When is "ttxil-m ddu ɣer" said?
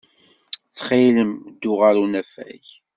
0.67-1.95